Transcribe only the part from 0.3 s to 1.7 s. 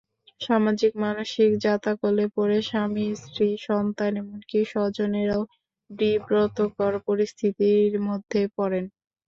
সামাজিক মানসিক